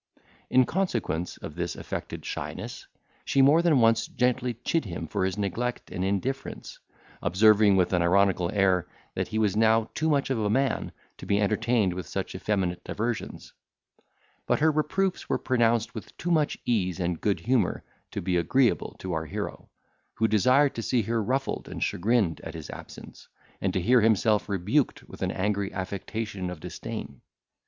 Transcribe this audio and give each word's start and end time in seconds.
In 0.49 0.65
consequence 0.65 1.37
of 1.37 1.53
this 1.53 1.75
affected 1.75 2.25
shyness, 2.25 2.87
she 3.23 3.43
more 3.43 3.61
than 3.61 3.79
once 3.79 4.07
gently 4.07 4.55
chid 4.65 4.85
him 4.85 5.07
for 5.07 5.23
his 5.23 5.37
neglect 5.37 5.91
and 5.91 6.03
indifference, 6.03 6.79
observing, 7.21 7.75
with 7.75 7.93
an 7.93 8.01
ironical 8.01 8.49
air, 8.51 8.87
that 9.13 9.27
he 9.27 9.37
was 9.37 9.55
now 9.55 9.91
too 9.93 10.09
much 10.09 10.31
of 10.31 10.39
a 10.39 10.49
man 10.49 10.91
to 11.19 11.27
be 11.27 11.39
entertained 11.39 11.93
with 11.93 12.07
such 12.07 12.33
effeminate 12.33 12.83
diversions; 12.83 13.53
but 14.47 14.59
her 14.59 14.71
reproofs 14.71 15.29
were 15.29 15.37
pronounced 15.37 15.93
with 15.93 16.17
too 16.17 16.31
much 16.31 16.57
ease 16.65 16.99
and 16.99 17.21
good 17.21 17.41
humour 17.41 17.83
to 18.09 18.23
be 18.23 18.37
agreeable 18.37 18.95
to 18.97 19.13
our 19.13 19.25
hero, 19.27 19.69
who 20.15 20.27
desired 20.27 20.73
to 20.73 20.81
see 20.81 21.03
her 21.03 21.21
ruffled 21.21 21.69
and 21.69 21.83
chagrined 21.83 22.41
at 22.43 22.55
his 22.55 22.71
absence, 22.71 23.27
and 23.61 23.71
to 23.71 23.79
hear 23.79 24.01
himself 24.01 24.49
rebuked 24.49 25.07
with 25.07 25.21
an 25.21 25.29
angry 25.29 25.71
affectation 25.71 26.49
of 26.49 26.59
disdain. 26.59 27.21